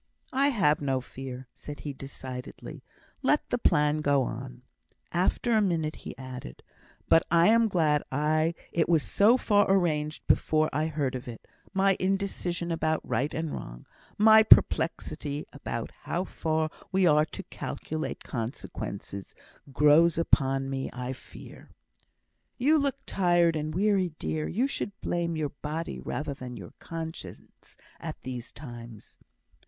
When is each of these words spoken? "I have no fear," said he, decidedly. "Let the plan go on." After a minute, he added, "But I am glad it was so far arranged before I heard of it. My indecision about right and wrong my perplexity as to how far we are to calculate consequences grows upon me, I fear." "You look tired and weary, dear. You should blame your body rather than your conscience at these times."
"I 0.33 0.47
have 0.47 0.81
no 0.81 0.99
fear," 0.99 1.47
said 1.53 1.81
he, 1.81 1.93
decidedly. 1.93 2.81
"Let 3.21 3.47
the 3.51 3.59
plan 3.59 3.97
go 3.99 4.23
on." 4.23 4.63
After 5.11 5.51
a 5.51 5.61
minute, 5.61 5.97
he 5.97 6.17
added, 6.17 6.63
"But 7.07 7.21
I 7.29 7.49
am 7.49 7.67
glad 7.67 8.01
it 8.71 8.89
was 8.89 9.03
so 9.03 9.37
far 9.37 9.69
arranged 9.69 10.25
before 10.25 10.71
I 10.73 10.87
heard 10.87 11.13
of 11.13 11.27
it. 11.27 11.47
My 11.71 11.97
indecision 11.99 12.71
about 12.71 13.07
right 13.07 13.31
and 13.31 13.51
wrong 13.53 13.85
my 14.17 14.41
perplexity 14.41 15.45
as 15.53 15.59
to 15.61 15.87
how 16.01 16.23
far 16.23 16.71
we 16.91 17.05
are 17.05 17.25
to 17.25 17.43
calculate 17.51 18.23
consequences 18.23 19.35
grows 19.71 20.17
upon 20.17 20.67
me, 20.67 20.89
I 20.91 21.13
fear." 21.13 21.69
"You 22.57 22.79
look 22.79 22.97
tired 23.05 23.55
and 23.55 23.71
weary, 23.75 24.13
dear. 24.17 24.47
You 24.47 24.65
should 24.65 24.99
blame 25.01 25.35
your 25.37 25.49
body 25.49 25.99
rather 25.99 26.33
than 26.33 26.57
your 26.57 26.73
conscience 26.79 27.77
at 27.99 28.19
these 28.23 28.51
times." 28.51 29.15